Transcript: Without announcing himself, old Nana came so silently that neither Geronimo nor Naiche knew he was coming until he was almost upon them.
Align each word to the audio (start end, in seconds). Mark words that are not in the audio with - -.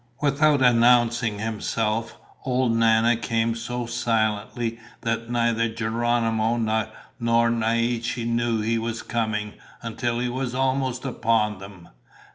Without 0.19 0.63
announcing 0.63 1.37
himself, 1.37 2.17
old 2.43 2.71
Nana 2.75 3.15
came 3.15 3.53
so 3.53 3.85
silently 3.85 4.79
that 5.01 5.29
neither 5.29 5.69
Geronimo 5.69 6.57
nor 7.19 7.51
Naiche 7.51 8.25
knew 8.25 8.61
he 8.61 8.79
was 8.79 9.03
coming 9.03 9.53
until 9.83 10.17
he 10.17 10.27
was 10.27 10.55
almost 10.55 11.05
upon 11.05 11.59
them. 11.59 11.89